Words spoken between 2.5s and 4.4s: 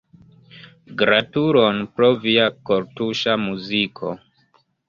kortuŝa muziko.